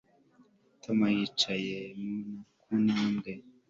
[0.83, 1.77] Tom yicaye
[2.61, 3.31] ku ntambwe